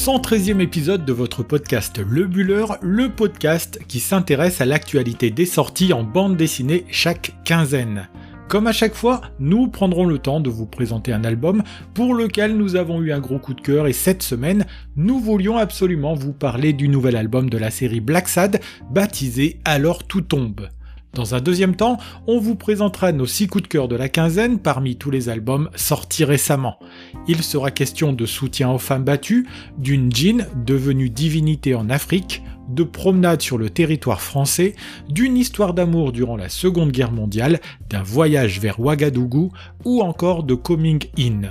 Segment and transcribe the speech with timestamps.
[0.00, 5.92] 113e épisode de votre podcast Le Buller, le podcast qui s'intéresse à l'actualité des sorties
[5.92, 8.08] en bande dessinée chaque quinzaine.
[8.48, 12.56] Comme à chaque fois, nous prendrons le temps de vous présenter un album pour lequel
[12.56, 14.64] nous avons eu un gros coup de cœur et cette semaine,
[14.96, 18.58] nous voulions absolument vous parler du nouvel album de la série Black Sad
[18.90, 20.70] baptisé Alors tout tombe.
[21.14, 21.98] Dans un deuxième temps,
[22.28, 25.68] on vous présentera nos 6 coups de cœur de la quinzaine parmi tous les albums
[25.74, 26.78] sortis récemment.
[27.26, 32.84] Il sera question de soutien aux femmes battues, d'une djinn devenue divinité en Afrique, de
[32.84, 34.76] promenade sur le territoire français,
[35.08, 39.50] d'une histoire d'amour durant la Seconde Guerre mondiale, d'un voyage vers Ouagadougou
[39.84, 41.42] ou encore de Coming In.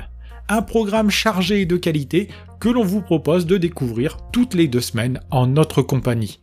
[0.47, 2.29] Un programme chargé et de qualité
[2.61, 6.39] que l'on vous propose de découvrir toutes les deux semaines en notre compagnie.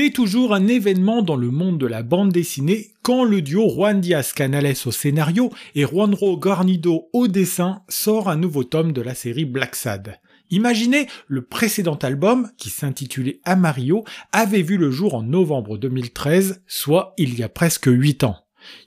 [0.00, 4.00] C'est toujours un événement dans le monde de la bande dessinée quand le duo Juan
[4.00, 9.16] Diaz Canales au scénario et Juanro Garnido au dessin sort un nouveau tome de la
[9.16, 10.20] série Black Sad.
[10.52, 17.14] Imaginez, le précédent album, qui s'intitulait Amario, avait vu le jour en novembre 2013, soit
[17.18, 18.36] il y a presque 8 ans.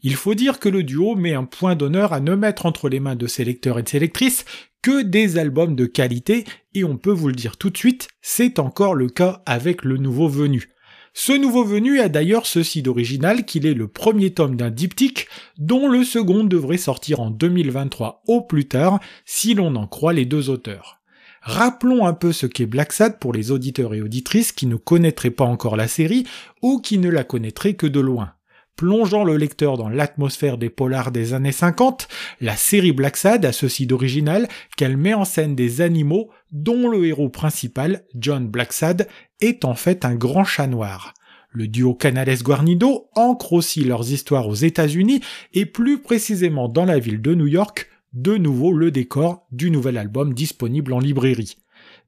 [0.03, 3.01] Il faut dire que le duo met un point d'honneur à ne mettre entre les
[3.01, 4.45] mains de ses lecteurs et de ses lectrices
[4.81, 8.59] que des albums de qualité, et on peut vous le dire tout de suite, c'est
[8.59, 10.69] encore le cas avec le nouveau venu.
[11.13, 15.89] Ce nouveau venu a d'ailleurs ceci d'original qu'il est le premier tome d'un diptyque dont
[15.89, 20.49] le second devrait sortir en 2023 au plus tard si l'on en croit les deux
[20.49, 21.01] auteurs.
[21.41, 25.31] Rappelons un peu ce qu'est Black Sad pour les auditeurs et auditrices qui ne connaîtraient
[25.31, 26.25] pas encore la série
[26.61, 28.33] ou qui ne la connaîtraient que de loin.
[28.77, 32.07] Plongeant le lecteur dans l'atmosphère des polars des années 50,
[32.39, 37.05] la série Black Sad a ceci d'original qu'elle met en scène des animaux dont le
[37.05, 39.07] héros principal, John Blacksad,
[39.41, 41.13] est en fait un grand chat noir.
[41.49, 45.21] Le duo Canales-Guarnido ancre aussi leurs histoires aux États-Unis
[45.53, 49.97] et plus précisément dans la ville de New York, de nouveau le décor du nouvel
[49.97, 51.57] album disponible en librairie.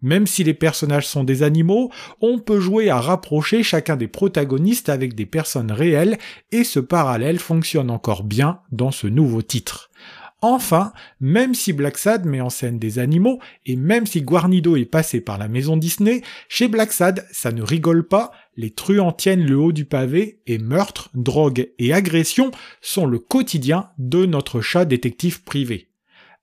[0.01, 1.89] Même si les personnages sont des animaux,
[2.21, 6.17] on peut jouer à rapprocher chacun des protagonistes avec des personnes réelles
[6.51, 9.89] et ce parallèle fonctionne encore bien dans ce nouveau titre.
[10.45, 14.83] Enfin, même si Black Sad met en scène des animaux, et même si Guarnido est
[14.83, 19.45] passé par la maison Disney, chez Black Sad, ça ne rigole pas, les truands tiennent
[19.45, 22.51] le haut du pavé, et meurtres, drogue et agressions
[22.81, 25.87] sont le quotidien de notre chat détective privé.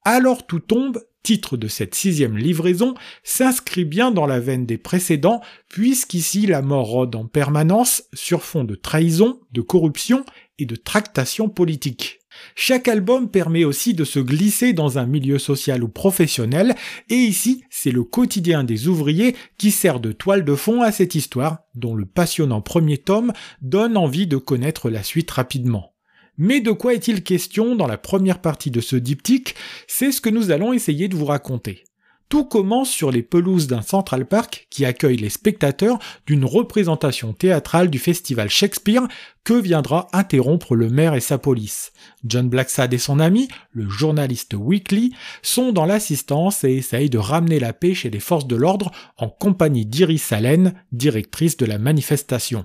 [0.06, 5.42] Alors tout tombe, titre de cette sixième livraison, s'inscrit bien dans la veine des précédents,
[5.68, 10.24] puisqu'ici la mort rôde en permanence sur fond de trahison, de corruption
[10.58, 12.19] et de tractation politique.
[12.54, 16.74] Chaque album permet aussi de se glisser dans un milieu social ou professionnel,
[17.08, 21.14] et ici, c'est le quotidien des ouvriers qui sert de toile de fond à cette
[21.14, 25.94] histoire, dont le passionnant premier tome donne envie de connaître la suite rapidement.
[26.38, 29.54] Mais de quoi est-il question dans la première partie de ce diptyque?
[29.86, 31.84] C'est ce que nous allons essayer de vous raconter.
[32.30, 35.98] Tout commence sur les pelouses d'un Central Park qui accueille les spectateurs
[36.28, 39.08] d'une représentation théâtrale du festival Shakespeare
[39.42, 41.92] que viendra interrompre le maire et sa police.
[42.24, 47.58] John Blacksad et son ami, le journaliste Weekly, sont dans l'assistance et essayent de ramener
[47.58, 52.64] la paix chez les forces de l'ordre en compagnie d'Iris Allen, directrice de la manifestation.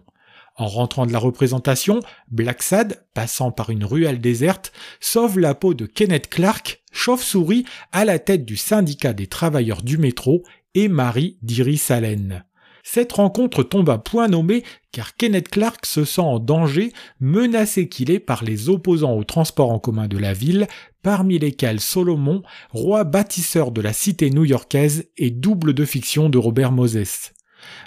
[0.55, 1.99] En rentrant de la représentation,
[2.29, 4.71] Blacksad, passant par une ruelle déserte,
[5.01, 9.97] sauve la peau de Kenneth Clark, chauve-souris à la tête du syndicat des travailleurs du
[9.97, 12.45] métro et Marie d'Iris Allen.
[12.88, 18.09] Cette rencontre tombe à point nommé car Kenneth Clark se sent en danger, menacé qu'il
[18.11, 20.67] est par les opposants au transport en commun de la ville,
[21.01, 26.71] parmi lesquels Solomon, roi bâtisseur de la cité new-yorkaise et double de fiction de Robert
[26.71, 27.34] Moses.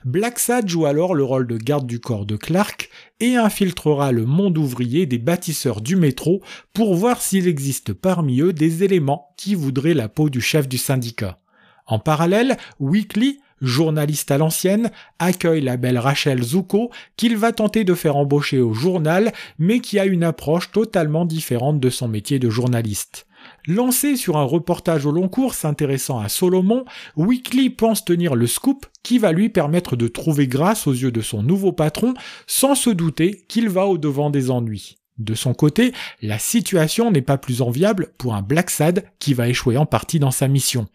[0.04, 2.90] Black Sad joue alors le rôle de garde du corps de Clark
[3.20, 8.52] et infiltrera le monde ouvrier des bâtisseurs du métro pour voir s'il existe parmi eux
[8.52, 11.38] des éléments qui voudraient la peau du chef du syndicat.
[11.86, 17.94] En parallèle, Weekly, journaliste à l'ancienne, accueille la belle Rachel Zuko qu'il va tenter de
[17.94, 22.50] faire embaucher au journal mais qui a une approche totalement différente de son métier de
[22.50, 23.27] journaliste.
[23.70, 26.86] Lancé sur un reportage au long cours s'intéressant à Solomon,
[27.16, 31.20] Weekly pense tenir le scoop qui va lui permettre de trouver grâce aux yeux de
[31.20, 32.14] son nouveau patron
[32.46, 34.96] sans se douter qu'il va au devant des ennuis.
[35.18, 35.92] De son côté,
[36.22, 40.18] la situation n'est pas plus enviable pour un Black Sad qui va échouer en partie
[40.18, 40.86] dans sa mission.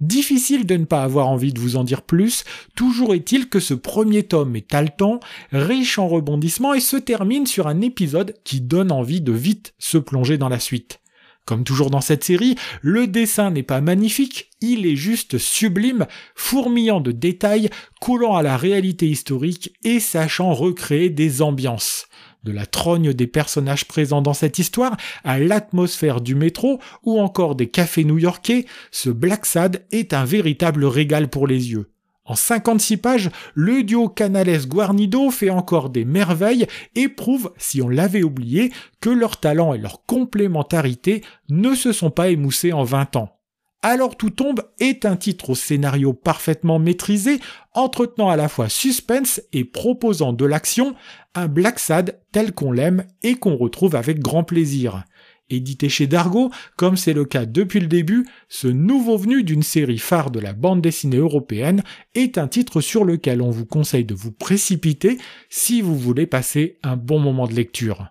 [0.00, 2.42] Difficile de ne pas avoir envie de vous en dire plus,
[2.74, 5.20] toujours est-il que ce premier tome est haletant,
[5.52, 9.98] riche en rebondissements et se termine sur un épisode qui donne envie de vite se
[9.98, 10.98] plonger dans la suite.
[11.48, 17.00] Comme toujours dans cette série, le dessin n'est pas magnifique, il est juste sublime, fourmillant
[17.00, 17.70] de détails,
[18.02, 22.06] coulant à la réalité historique et sachant recréer des ambiances.
[22.44, 27.54] de la trogne des personnages présents dans cette histoire à l'atmosphère du métro ou encore
[27.54, 31.90] des cafés new-yorkais, ce Black Sad est un véritable régal pour les yeux.
[32.28, 38.22] En 56 pages, le duo Canales-Guarnido fait encore des merveilles et prouve, si on l'avait
[38.22, 38.70] oublié,
[39.00, 43.38] que leur talent et leur complémentarité ne se sont pas émoussés en 20 ans.
[43.80, 47.40] Alors tout tombe est un titre au scénario parfaitement maîtrisé,
[47.72, 50.94] entretenant à la fois suspense et proposant de l'action,
[51.34, 55.04] un Black Sad tel qu'on l'aime et qu'on retrouve avec grand plaisir.
[55.50, 59.98] Édité chez Dargo, comme c'est le cas depuis le début, ce nouveau venu d'une série
[59.98, 61.82] phare de la bande dessinée européenne
[62.14, 65.18] est un titre sur lequel on vous conseille de vous précipiter
[65.48, 68.08] si vous voulez passer un bon moment de lecture.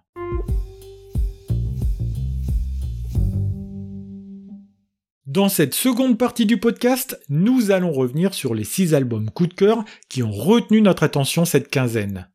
[5.28, 9.54] Dans cette seconde partie du podcast, nous allons revenir sur les six albums coup de
[9.54, 12.30] cœur qui ont retenu notre attention cette quinzaine.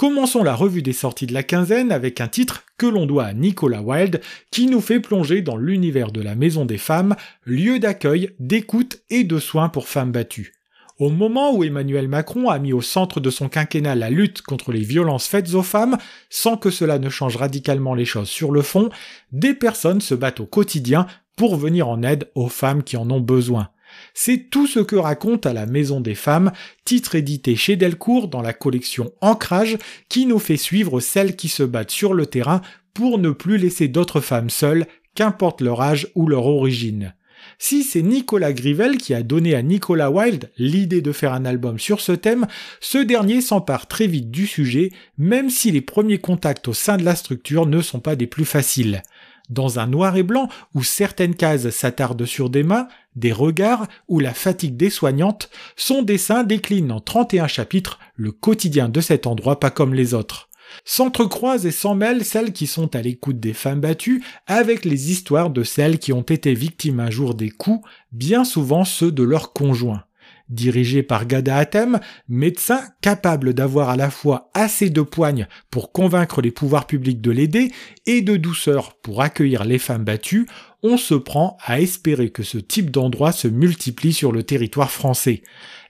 [0.00, 3.34] Commençons la revue des sorties de la quinzaine avec un titre que l'on doit à
[3.34, 8.30] Nicolas Wilde qui nous fait plonger dans l'univers de la Maison des Femmes, lieu d'accueil,
[8.38, 10.54] d'écoute et de soins pour femmes battues.
[10.98, 14.72] Au moment où Emmanuel Macron a mis au centre de son quinquennat la lutte contre
[14.72, 15.98] les violences faites aux femmes,
[16.30, 18.88] sans que cela ne change radicalement les choses sur le fond,
[19.32, 21.06] des personnes se battent au quotidien
[21.36, 23.68] pour venir en aide aux femmes qui en ont besoin.
[24.14, 26.52] C'est tout ce que raconte à la Maison des Femmes,
[26.84, 29.78] titre édité chez Delcourt dans la collection Ancrage,
[30.08, 32.62] qui nous fait suivre celles qui se battent sur le terrain
[32.94, 37.14] pour ne plus laisser d'autres femmes seules, qu'importe leur âge ou leur origine.
[37.58, 41.78] Si c'est Nicolas Grivel qui a donné à Nicolas Wilde l'idée de faire un album
[41.78, 42.46] sur ce thème,
[42.80, 47.04] ce dernier s'empare très vite du sujet, même si les premiers contacts au sein de
[47.04, 49.02] la structure ne sont pas des plus faciles
[49.50, 54.20] dans un noir et blanc où certaines cases s'attardent sur des mains, des regards ou
[54.20, 59.60] la fatigue des soignantes, son dessin décline en 31 chapitres le quotidien de cet endroit
[59.60, 60.48] pas comme les autres.
[60.84, 65.50] S'entrecroisent et s'en mêlent celles qui sont à l'écoute des femmes battues avec les histoires
[65.50, 69.52] de celles qui ont été victimes un jour des coups, bien souvent ceux de leurs
[69.52, 70.04] conjoints
[70.50, 76.42] dirigé par Gada Hatem, médecin capable d'avoir à la fois assez de poigne pour convaincre
[76.42, 77.72] les pouvoirs publics de l'aider
[78.06, 80.46] et de douceur pour accueillir les femmes battues,
[80.82, 85.42] on se prend à espérer que ce type d'endroit se multiplie sur le territoire français.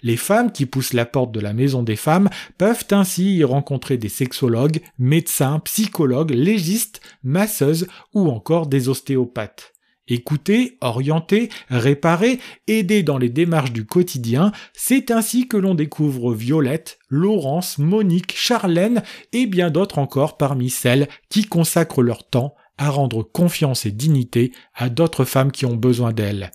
[0.02, 3.98] Les femmes qui poussent la porte de la maison des femmes peuvent ainsi y rencontrer
[3.98, 9.72] des sexologues, médecins, psychologues, légistes, masseuses ou encore des ostéopathes.
[10.10, 16.98] Écouter, orienter, réparer, aider dans les démarches du quotidien, c'est ainsi que l'on découvre Violette,
[17.08, 23.22] Laurence, Monique, Charlène et bien d'autres encore parmi celles qui consacrent leur temps à rendre
[23.22, 26.50] confiance et dignité à d'autres femmes qui ont besoin d'elles.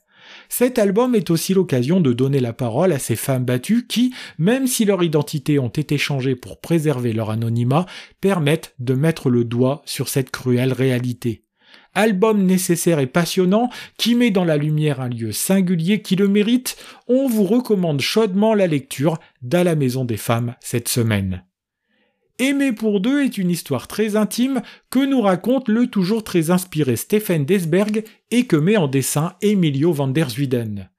[0.49, 4.67] Cet album est aussi l'occasion de donner la parole à ces femmes battues qui, même
[4.67, 7.85] si leur identité ont été changées pour préserver leur anonymat,
[8.19, 11.44] permettent de mettre le doigt sur cette cruelle réalité
[11.95, 16.77] album nécessaire et passionnant qui met dans la lumière un lieu singulier qui le mérite,
[17.07, 21.43] on vous recommande chaudement la lecture d'À la Maison des Femmes cette semaine.
[22.37, 26.97] Aimer pour deux est une histoire très intime que nous raconte le toujours très inspiré
[26.97, 30.89] Stephen Desberg et que met en dessin Emilio van der Zuyden.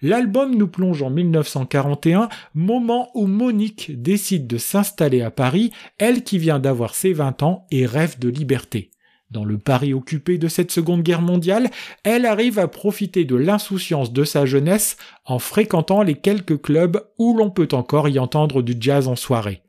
[0.00, 6.38] L'album nous plonge en 1941, moment où Monique décide de s'installer à Paris, elle qui
[6.38, 8.90] vient d'avoir ses 20 ans et rêve de liberté.
[9.30, 11.70] Dans le Paris occupé de cette Seconde Guerre mondiale,
[12.04, 17.36] elle arrive à profiter de l'insouciance de sa jeunesse en fréquentant les quelques clubs où
[17.36, 19.62] l'on peut encore y entendre du jazz en soirée.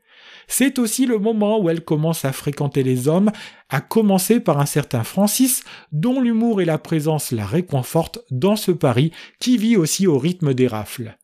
[0.46, 3.30] C'est aussi le moment où elle commence à fréquenter les hommes,
[3.68, 5.62] à commencer par un certain Francis,
[5.92, 10.54] dont l'humour et la présence la réconfortent dans ce Paris qui vit aussi au rythme
[10.54, 11.17] des rafles.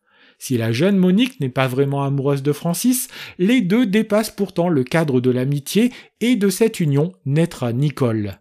[0.46, 3.08] Si la jeune Monique n'est pas vraiment amoureuse de Francis,
[3.38, 8.40] les deux dépassent pourtant le cadre de l'amitié et de cette union naîtra Nicole.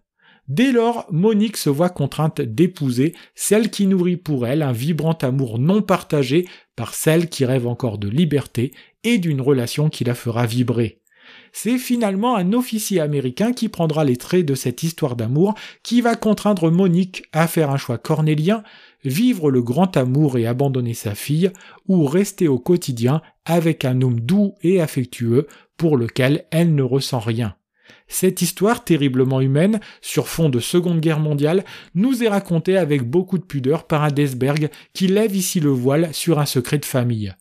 [0.50, 5.60] Dès lors, Monique se voit contrainte d'épouser celle qui nourrit pour elle un vibrant amour
[5.60, 6.45] non partagé
[6.75, 8.74] par celle qui rêve encore de liberté
[9.05, 11.00] et d'une relation qui la fera vibrer.
[11.53, 16.15] C'est finalement un officier américain qui prendra les traits de cette histoire d'amour qui va
[16.15, 18.63] contraindre Monique à faire un choix cornélien,
[19.03, 21.51] vivre le grand amour et abandonner sa fille,
[21.88, 27.19] ou rester au quotidien avec un homme doux et affectueux pour lequel elle ne ressent
[27.19, 27.55] rien.
[28.07, 31.63] Cette histoire terriblement humaine, sur fond de Seconde Guerre mondiale,
[31.95, 36.13] nous est racontée avec beaucoup de pudeur par un Desberg qui lève ici le voile
[36.13, 37.33] sur un secret de famille.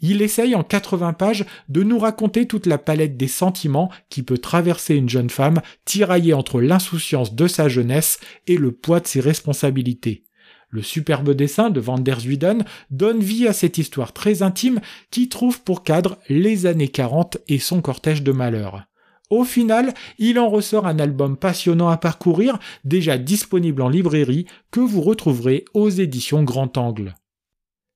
[0.00, 4.38] Il essaye en 80 pages de nous raconter toute la palette des sentiments qui peut
[4.38, 9.20] traverser une jeune femme tiraillée entre l'insouciance de sa jeunesse et le poids de ses
[9.20, 10.24] responsabilités.
[10.70, 15.28] Le superbe dessin de Van der Zuyden donne vie à cette histoire très intime qui
[15.28, 18.84] trouve pour cadre les années 40 et son cortège de malheur.
[19.30, 24.80] Au final, il en ressort un album passionnant à parcourir, déjà disponible en librairie, que
[24.80, 27.14] vous retrouverez aux éditions Grand Angle.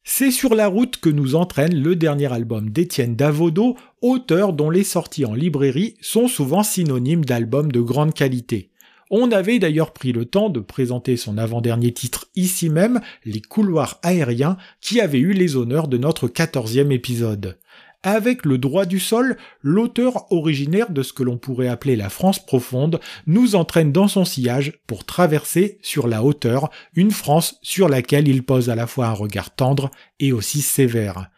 [0.04, 4.84] C'est sur la route que nous entraîne le dernier album d'Étienne Davodo, auteur dont les
[4.84, 8.70] sorties en librairie sont souvent synonymes d'albums de grande qualité.
[9.10, 13.98] On avait d'ailleurs pris le temps de présenter son avant-dernier titre ici même, Les couloirs
[14.02, 17.58] aériens, qui avait eu les honneurs de notre quatorzième épisode.
[18.06, 22.38] Avec le droit du sol, l'auteur originaire de ce que l'on pourrait appeler la France
[22.38, 28.28] profonde nous entraîne dans son sillage pour traverser sur la hauteur une France sur laquelle
[28.28, 31.30] il pose à la fois un regard tendre et aussi sévère.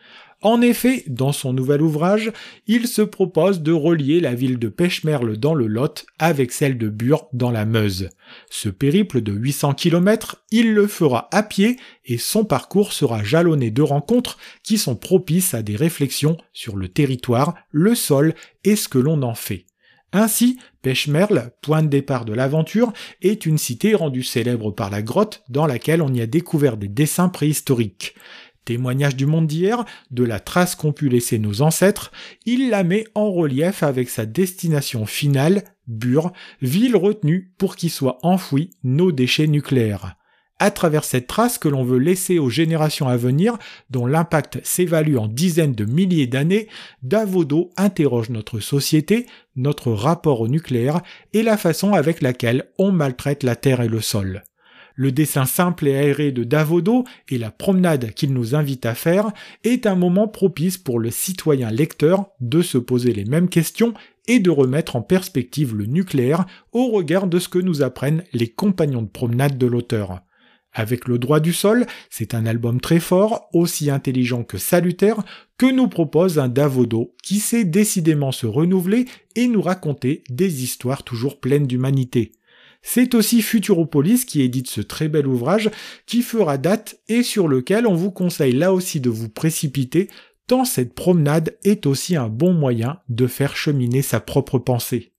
[0.43, 2.31] En effet, dans son nouvel ouvrage,
[2.67, 6.89] il se propose de relier la ville de Pêchemerle dans le Lot avec celle de
[6.89, 8.11] Bure dans la Meuse.
[8.51, 13.71] Ce périple de 800 km, il le fera à pied et son parcours sera jalonné
[13.71, 18.89] de rencontres qui sont propices à des réflexions sur le territoire, le sol et ce
[18.89, 19.65] que l'on en fait.
[20.13, 25.43] Ainsi, Pêchemerle, point de départ de l'aventure, est une cité rendue célèbre par la grotte
[25.49, 28.15] dans laquelle on y a découvert des dessins préhistoriques
[28.67, 32.13] témoignage du monde d'hier, de la trace qu'ont pu laisser nos ancêtres,
[32.45, 38.19] il la met en relief avec sa destination finale, Bure, ville retenue pour qu'y soient
[38.23, 40.17] enfouis nos déchets nucléaires.
[40.59, 43.59] À travers cette trace que l'on veut laisser aux générations à venir,
[43.91, 46.69] dont l'impact s'évalue en dizaines de milliers d'années,
[47.03, 51.03] Davodo interroge notre société, notre rapport au nucléaire
[51.35, 54.43] et la façon avec laquelle on maltraite la terre et le sol.
[54.99, 59.31] Le dessin simple et aéré de Davodo et la promenade qu'il nous invite à faire
[59.63, 63.93] est un moment propice pour le citoyen lecteur de se poser les mêmes questions
[64.27, 68.49] et de remettre en perspective le nucléaire au regard de ce que nous apprennent les
[68.49, 70.23] compagnons de promenade de l'auteur.
[70.73, 75.23] Avec le droit du sol, c'est un album très fort, aussi intelligent que salutaire,
[75.59, 79.05] que nous propose un Davodo qui sait décidément se renouveler
[79.37, 82.33] et nous raconter des histoires toujours pleines d'humanité.
[82.89, 85.71] C'est aussi Futuropolis qui édite ce très bel ouvrage
[86.07, 90.09] qui fera date et sur lequel on vous conseille là aussi de vous précipiter
[90.47, 95.13] tant cette promenade est aussi un bon moyen de faire cheminer sa propre pensée.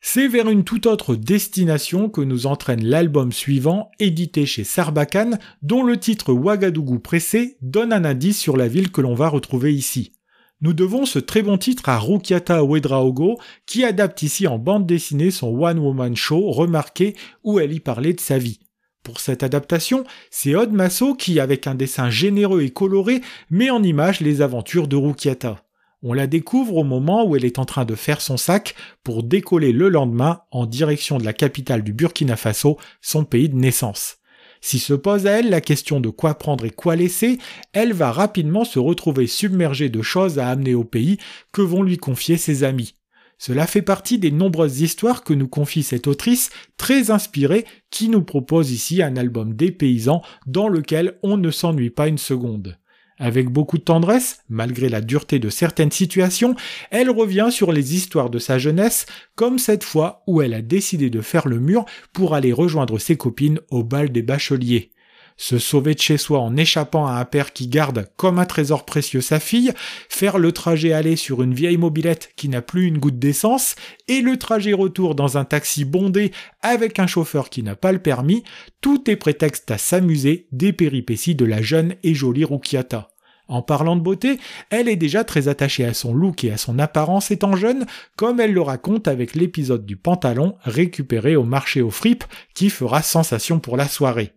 [0.00, 5.82] C'est vers une toute autre destination que nous entraîne l'album suivant, édité chez Sarbacane, dont
[5.82, 10.12] le titre Ouagadougou pressé donne un indice sur la ville que l'on va retrouver ici.
[10.60, 15.30] Nous devons ce très bon titre à Rukiata Ouedraogo, qui adapte ici en bande dessinée
[15.30, 18.58] son One Woman Show remarqué où elle y parlait de sa vie.
[19.04, 23.84] Pour cette adaptation, c'est Odd Masso qui, avec un dessin généreux et coloré, met en
[23.84, 25.64] image les aventures de Rukiata.
[26.02, 28.74] On la découvre au moment où elle est en train de faire son sac
[29.04, 33.56] pour décoller le lendemain en direction de la capitale du Burkina Faso, son pays de
[33.56, 34.17] naissance.
[34.60, 37.38] Si se pose à elle la question de quoi prendre et quoi laisser,
[37.72, 41.18] elle va rapidement se retrouver submergée de choses à amener au pays
[41.52, 42.94] que vont lui confier ses amis.
[43.38, 48.22] Cela fait partie des nombreuses histoires que nous confie cette autrice très inspirée qui nous
[48.22, 52.76] propose ici un album des paysans dans lequel on ne s'ennuie pas une seconde.
[53.18, 56.54] Avec beaucoup de tendresse, malgré la dureté de certaines situations,
[56.90, 61.10] elle revient sur les histoires de sa jeunesse, comme cette fois où elle a décidé
[61.10, 64.92] de faire le mur pour aller rejoindre ses copines au bal des bacheliers
[65.38, 68.84] se sauver de chez soi en échappant à un père qui garde comme un trésor
[68.84, 69.72] précieux sa fille,
[70.10, 73.76] faire le trajet aller sur une vieille mobilette qui n'a plus une goutte d'essence,
[74.08, 78.00] et le trajet retour dans un taxi bondé avec un chauffeur qui n'a pas le
[78.00, 78.42] permis,
[78.80, 83.08] tout est prétexte à s'amuser des péripéties de la jeune et jolie Rukiata.
[83.46, 86.78] En parlant de beauté, elle est déjà très attachée à son look et à son
[86.78, 91.90] apparence étant jeune, comme elle le raconte avec l'épisode du pantalon récupéré au marché aux
[91.90, 94.34] fripes qui fera sensation pour la soirée.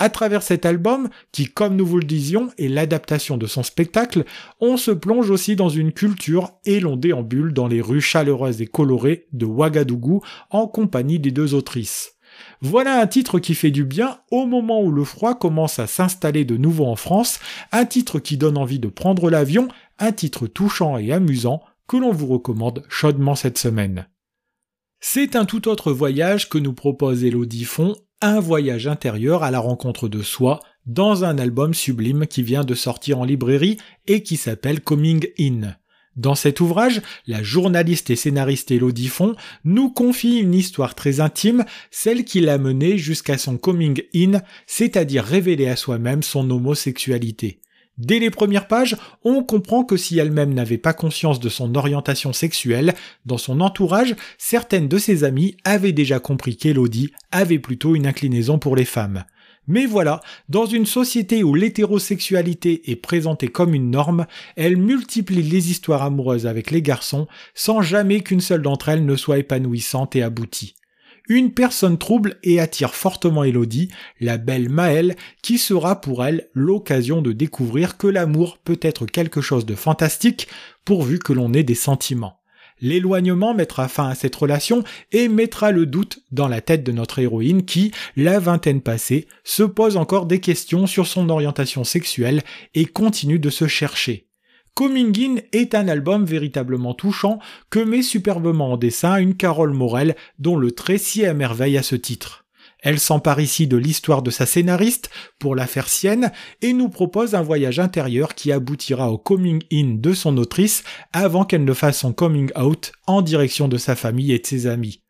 [0.00, 4.24] À travers cet album, qui comme nous vous le disions est l'adaptation de son spectacle,
[4.60, 8.66] on se plonge aussi dans une culture et l'on déambule dans les rues chaleureuses et
[8.66, 12.12] colorées de Ouagadougou en compagnie des deux autrices.
[12.60, 16.44] Voilà un titre qui fait du bien au moment où le froid commence à s'installer
[16.44, 17.40] de nouveau en France,
[17.72, 19.66] un titre qui donne envie de prendre l'avion,
[19.98, 24.06] un titre touchant et amusant que l'on vous recommande chaudement cette semaine.
[25.00, 29.60] C'est un tout autre voyage que nous propose Elodie Font un voyage intérieur à la
[29.60, 34.36] rencontre de soi dans un album sublime qui vient de sortir en librairie et qui
[34.36, 35.76] s'appelle Coming In.
[36.16, 41.64] Dans cet ouvrage, la journaliste et scénariste Elodie Font nous confie une histoire très intime,
[41.92, 47.60] celle qui l'a menée jusqu'à son coming in, c'est-à-dire révéler à soi-même son homosexualité.
[47.98, 52.32] Dès les premières pages, on comprend que si elle-même n'avait pas conscience de son orientation
[52.32, 52.94] sexuelle,
[53.26, 58.60] dans son entourage, certaines de ses amies avaient déjà compris qu'Elodie avait plutôt une inclinaison
[58.60, 59.24] pour les femmes.
[59.66, 64.26] Mais voilà, dans une société où l'hétérosexualité est présentée comme une norme,
[64.56, 69.16] elle multiplie les histoires amoureuses avec les garçons sans jamais qu'une seule d'entre elles ne
[69.16, 70.77] soit épanouissante et aboutie.
[71.28, 77.20] Une personne trouble et attire fortement Elodie, la belle Maëlle, qui sera pour elle l'occasion
[77.20, 80.48] de découvrir que l'amour peut être quelque chose de fantastique
[80.86, 82.40] pourvu que l'on ait des sentiments.
[82.80, 87.18] L'éloignement mettra fin à cette relation et mettra le doute dans la tête de notre
[87.18, 92.42] héroïne qui, la vingtaine passée, se pose encore des questions sur son orientation sexuelle
[92.74, 94.27] et continue de se chercher.
[94.78, 100.14] Coming In est un album véritablement touchant que met superbement en dessin une Carole Morel
[100.38, 102.44] dont le trait s'y émerveille à ce titre.
[102.78, 106.30] Elle s'empare ici de l'histoire de sa scénariste pour la faire sienne
[106.62, 111.44] et nous propose un voyage intérieur qui aboutira au coming in de son autrice avant
[111.44, 115.02] qu'elle ne fasse son coming out en direction de sa famille et de ses amis.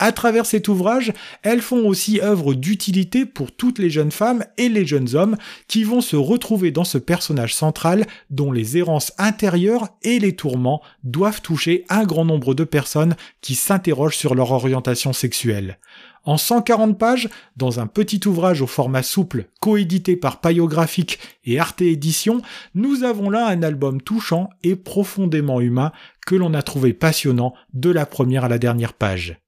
[0.00, 1.12] À travers cet ouvrage,
[1.42, 5.36] elles font aussi œuvre d'utilité pour toutes les jeunes femmes et les jeunes hommes
[5.66, 10.82] qui vont se retrouver dans ce personnage central dont les errances intérieures et les tourments
[11.02, 15.78] doivent toucher un grand nombre de personnes qui s'interrogent sur leur orientation sexuelle.
[16.24, 21.82] En 140 pages, dans un petit ouvrage au format souple, coédité par Payographique et Arte
[21.82, 22.40] Édition,
[22.74, 25.90] nous avons là un album touchant et profondément humain
[26.24, 29.40] que l'on a trouvé passionnant de la première à la dernière page.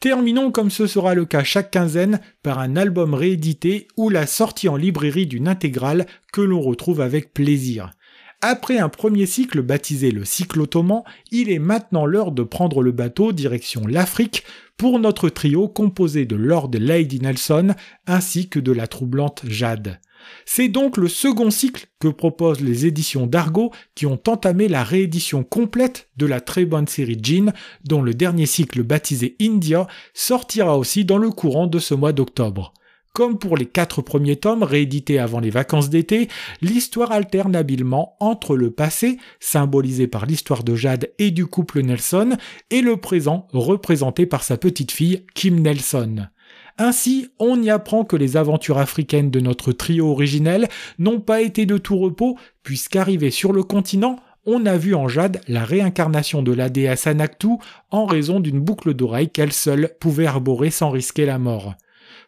[0.00, 4.68] Terminons comme ce sera le cas chaque quinzaine par un album réédité ou la sortie
[4.68, 7.90] en librairie d'une intégrale que l'on retrouve avec plaisir.
[8.40, 11.02] Après un premier cycle baptisé le cycle ottoman,
[11.32, 14.44] il est maintenant l'heure de prendre le bateau direction l'Afrique
[14.76, 17.74] pour notre trio composé de Lord Lady Nelson
[18.06, 19.98] ainsi que de la troublante Jade.
[20.46, 25.44] C'est donc le second cycle que proposent les éditions d'Argo qui ont entamé la réédition
[25.44, 27.52] complète de la très bonne série Jean,
[27.84, 32.72] dont le dernier cycle baptisé India sortira aussi dans le courant de ce mois d'octobre.
[33.14, 36.28] Comme pour les quatre premiers tomes réédités avant les vacances d'été,
[36.60, 42.36] l'histoire alterne habilement entre le passé, symbolisé par l'histoire de Jade et du couple Nelson,
[42.70, 46.28] et le présent, représenté par sa petite fille Kim Nelson.
[46.78, 51.66] Ainsi, on y apprend que les aventures africaines de notre trio originel n'ont pas été
[51.66, 56.52] de tout repos, puisqu'arrivé sur le continent, on a vu en Jade la réincarnation de
[56.52, 57.48] la déesse Anaktu
[57.90, 61.74] en raison d'une boucle d'oreille qu'elle seule pouvait arborer sans risquer la mort.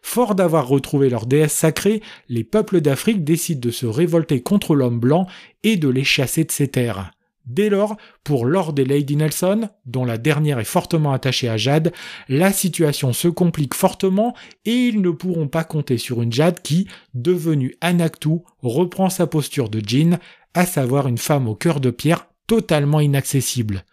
[0.01, 4.99] Fort d'avoir retrouvé leur déesse sacrée, les peuples d'Afrique décident de se révolter contre l'homme
[4.99, 5.27] blanc
[5.63, 7.11] et de les chasser de ses terres.
[7.45, 11.91] Dès lors, pour Lord et Lady Nelson, dont la dernière est fortement attachée à Jade,
[12.29, 16.87] la situation se complique fortement et ils ne pourront pas compter sur une Jade qui,
[17.13, 20.19] devenue Anaktu, reprend sa posture de Jean,
[20.53, 23.85] à savoir une femme au cœur de pierre totalement inaccessible.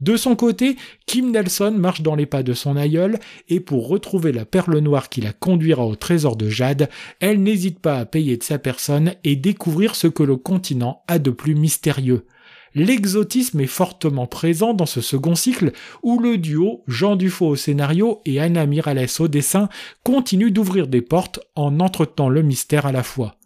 [0.00, 4.32] De son côté, Kim Nelson marche dans les pas de son aïeul et pour retrouver
[4.32, 6.88] la perle noire qui la conduira au trésor de Jade,
[7.20, 11.20] elle n'hésite pas à payer de sa personne et découvrir ce que le continent a
[11.20, 12.26] de plus mystérieux
[12.74, 18.20] l'exotisme est fortement présent dans ce second cycle où le duo Jean Dufaux au scénario
[18.24, 19.68] et Anna Mirales au dessin
[20.04, 23.36] continue d'ouvrir des portes en entretenant le mystère à la fois.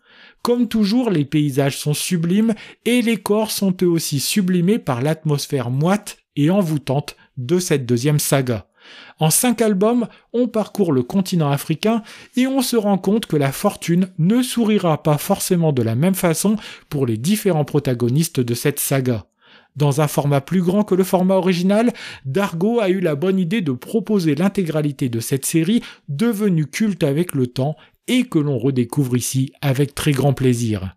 [0.43, 5.71] Comme toujours, les paysages sont sublimes et les corps sont eux aussi sublimés par l'atmosphère
[5.71, 8.69] moite et envoûtante de cette deuxième saga.
[9.19, 12.03] En cinq albums, on parcourt le continent africain
[12.37, 16.15] et on se rend compte que la fortune ne sourira pas forcément de la même
[16.15, 16.57] façon
[16.89, 19.27] pour les différents protagonistes de cette saga.
[19.77, 21.93] Dans un format plus grand que le format original,
[22.25, 27.35] Dargo a eu la bonne idée de proposer l'intégralité de cette série devenue culte avec
[27.35, 27.77] le temps
[28.09, 30.97] et que l'on redécouvre ici avec très grand plaisir.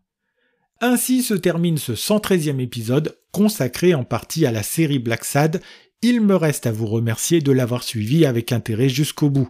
[0.82, 5.62] Ainsi se termine ce 113e épisode consacré en partie à la série Black Sad
[6.02, 9.50] il me reste à vous remercier de l'avoir suivi avec intérêt jusqu'au bout.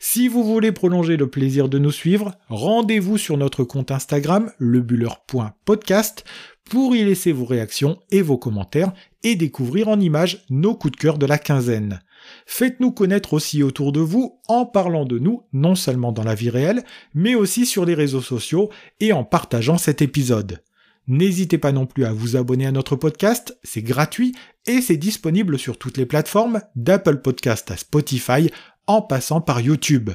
[0.00, 6.24] Si vous voulez prolonger le plaisir de nous suivre, rendez-vous sur notre compte Instagram, lebuller.podcast,
[6.68, 11.00] pour y laisser vos réactions et vos commentaires et découvrir en images nos coups de
[11.00, 12.00] cœur de la quinzaine.
[12.46, 16.50] Faites-nous connaître aussi autour de vous en parlant de nous, non seulement dans la vie
[16.50, 16.84] réelle,
[17.14, 20.62] mais aussi sur les réseaux sociaux et en partageant cet épisode.
[21.08, 24.34] N'hésitez pas non plus à vous abonner à notre podcast, c'est gratuit
[24.66, 28.50] et c'est disponible sur toutes les plateformes d'Apple Podcast à Spotify
[28.86, 30.10] en passant par YouTube.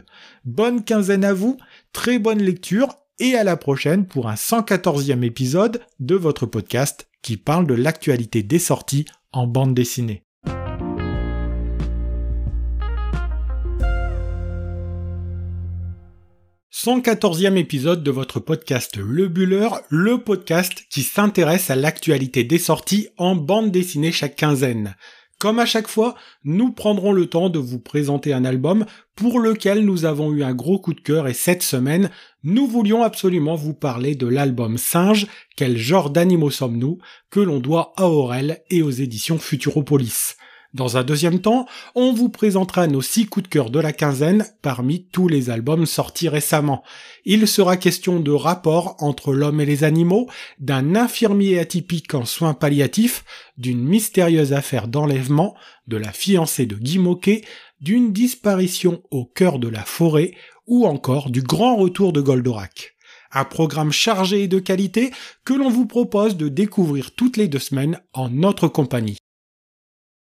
[0.46, 1.58] Bonne quinzaine à vous,
[1.94, 7.38] très bonne lecture et à la prochaine pour un 114e épisode de votre podcast qui
[7.38, 10.24] parle de l'actualité des sorties en bande dessinée.
[16.86, 23.08] 114e épisode de votre podcast Le Buller, le podcast qui s'intéresse à l'actualité des sorties
[23.16, 24.98] en bande dessinée chaque quinzaine.
[25.40, 29.86] Comme à chaque fois, nous prendrons le temps de vous présenter un album pour lequel
[29.86, 32.10] nous avons eu un gros coup de cœur et cette semaine,
[32.44, 36.98] nous voulions absolument vous parler de l'album Singe, quel genre d'animaux sommes-nous,
[37.30, 40.36] que l'on doit à Aurel et aux éditions Futuropolis.
[40.74, 44.48] Dans un deuxième temps, on vous présentera nos six coups de cœur de la quinzaine
[44.64, 46.84] parmi tous les albums sortis récemment.
[47.26, 50.28] Il sera question de rapport entre l'homme et les animaux,
[50.60, 53.24] d'un infirmier atypique en soins palliatifs,
[53.56, 55.54] d'une mystérieuse affaire d'enlèvement,
[55.88, 57.44] de la fiancée de Guy Moquet,
[57.80, 60.34] d'une disparition au cœur de la forêt,
[60.66, 62.96] ou encore du grand retour de Goldorak.
[63.32, 65.12] Un programme chargé et de qualité
[65.46, 69.18] que l'on vous propose de découvrir toutes les deux semaines en notre compagnie.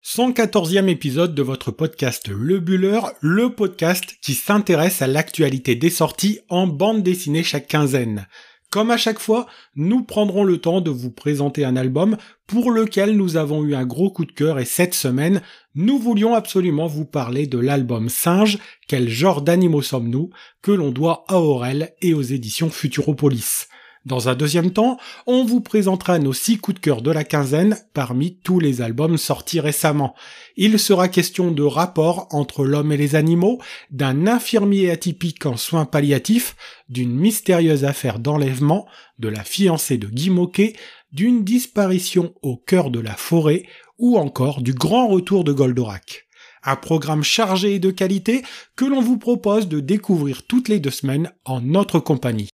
[0.03, 6.41] 114e épisode de votre podcast Le Buller, le podcast qui s'intéresse à l'actualité des sorties
[6.49, 8.27] en bande dessinée chaque quinzaine.
[8.71, 13.15] Comme à chaque fois, nous prendrons le temps de vous présenter un album pour lequel
[13.15, 15.43] nous avons eu un gros coup de cœur et cette semaine,
[15.75, 18.59] nous voulions absolument vous parler de l'album Singe,
[18.89, 20.31] quel genre d'animaux sommes-nous,
[20.63, 23.69] que l'on doit à Aurel et aux éditions Futuropolis.
[24.07, 27.77] Dans un deuxième temps, on vous présentera nos six coups de cœur de la quinzaine
[27.93, 30.15] parmi tous les albums sortis récemment.
[30.57, 33.61] Il sera question de rapport entre l'homme et les animaux,
[33.91, 36.57] d'un infirmier atypique en soins palliatifs,
[36.89, 38.87] d'une mystérieuse affaire d'enlèvement,
[39.19, 40.73] de la fiancée de Guy Moquet,
[41.13, 43.67] d'une disparition au cœur de la forêt,
[43.99, 46.27] ou encore du grand retour de Goldorak.
[46.65, 48.43] Un programme chargé et de qualité
[48.77, 52.49] que l'on vous propose de découvrir toutes les deux semaines en notre compagnie.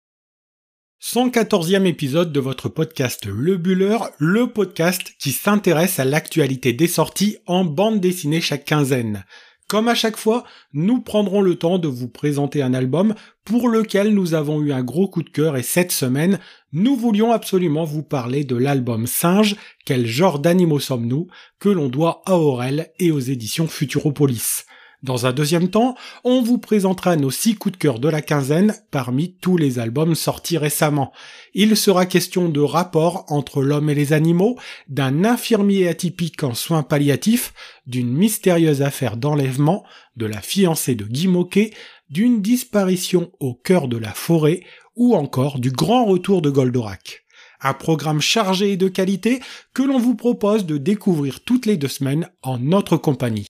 [1.03, 7.39] 114e épisode de votre podcast Le Buller, le podcast qui s'intéresse à l'actualité des sorties
[7.45, 9.25] en bande dessinée chaque quinzaine.
[9.67, 14.13] Comme à chaque fois, nous prendrons le temps de vous présenter un album pour lequel
[14.13, 16.39] nous avons eu un gros coup de cœur et cette semaine,
[16.71, 21.27] nous voulions absolument vous parler de l'album Singe, quel genre d'animaux sommes-nous,
[21.59, 24.63] que l'on doit à Aurel et aux éditions Futuropolis.
[25.03, 28.73] Dans un deuxième temps, on vous présentera nos six coups de cœur de la quinzaine
[28.89, 31.11] parmi tous les albums sortis récemment.
[31.53, 36.83] Il sera question de rapport entre l'homme et les animaux, d'un infirmier atypique en soins
[36.83, 37.53] palliatifs,
[37.85, 39.83] d'une mystérieuse affaire d'enlèvement,
[40.15, 41.71] de la fiancée de Guy Moquet,
[42.09, 44.63] d'une disparition au cœur de la forêt,
[44.95, 47.25] ou encore du grand retour de Goldorak.
[47.59, 49.41] Un programme chargé et de qualité
[49.73, 53.47] que l'on vous propose de découvrir toutes les deux semaines en notre compagnie.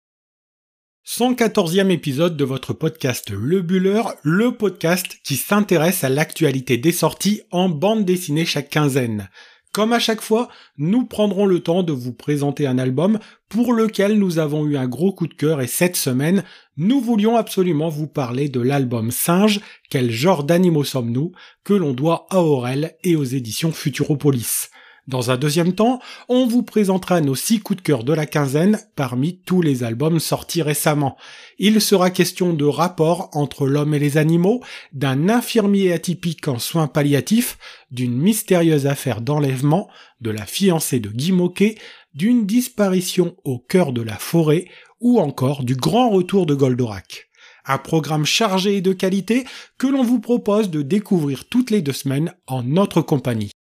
[1.05, 7.41] 114e épisode de votre podcast Le Buller, le podcast qui s'intéresse à l'actualité des sorties
[7.51, 9.29] en bande dessinée chaque quinzaine.
[9.73, 14.17] Comme à chaque fois, nous prendrons le temps de vous présenter un album pour lequel
[14.17, 16.45] nous avons eu un gros coup de cœur et cette semaine,
[16.77, 21.33] nous voulions absolument vous parler de l'album Singe, quel genre d'animaux sommes-nous,
[21.65, 24.69] que l'on doit à Aurel et aux éditions Futuropolis.
[25.07, 28.79] Dans un deuxième temps, on vous présentera nos six coups de cœur de la quinzaine
[28.95, 31.17] parmi tous les albums sortis récemment.
[31.59, 34.61] Il sera question de rapport entre l'homme et les animaux,
[34.93, 37.57] d'un infirmier atypique en soins palliatifs,
[37.91, 39.89] d'une mystérieuse affaire d'enlèvement,
[40.21, 41.75] de la fiancée de Guy Moquet,
[42.13, 44.69] d'une disparition au cœur de la forêt,
[45.01, 47.29] ou encore du grand retour de Goldorak.
[47.65, 49.43] Un programme chargé et de qualité
[49.77, 53.51] que l'on vous propose de découvrir toutes les deux semaines en notre compagnie.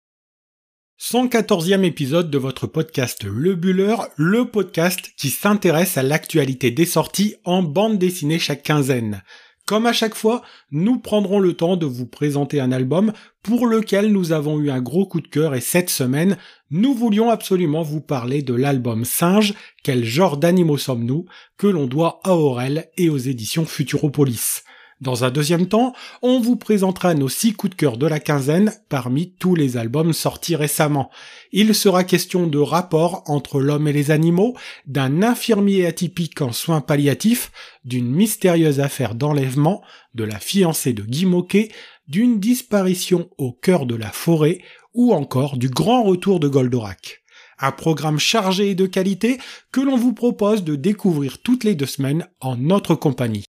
[1.03, 7.35] 114e épisode de votre podcast Le Buller, le podcast qui s'intéresse à l'actualité des sorties
[7.45, 9.25] en bande dessinée chaque quinzaine.
[9.67, 13.13] Comme à chaque fois, nous prendrons le temps de vous présenter un album
[13.43, 16.37] pour lequel nous avons eu un gros coup de cœur et cette semaine,
[16.71, 21.25] nous voulions absolument vous parler de l'album Singe, quel genre d'animaux sommes-nous,
[21.59, 24.63] que l'on doit à Aurel et aux éditions Futuropolis.
[25.03, 28.73] Dans un deuxième temps, on vous présentera nos six coups de cœur de la quinzaine
[28.89, 31.11] parmi tous les albums sortis récemment.
[31.51, 36.81] Il sera question de rapport entre l'homme et les animaux, d'un infirmier atypique en soins
[36.81, 37.51] palliatifs,
[37.85, 39.83] d'une mystérieuse affaire d'enlèvement,
[40.15, 41.73] de la fiancée de Guy Moquet,
[42.07, 44.61] d'une disparition au cœur de la forêt,
[44.95, 47.25] ou encore du grand retour de Goldorak.
[47.59, 49.39] Un programme chargé et de qualité
[49.73, 53.43] que l'on vous propose de découvrir toutes les deux semaines en notre compagnie.